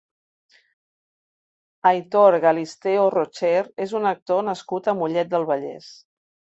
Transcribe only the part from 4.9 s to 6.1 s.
a Mollet del Vallès.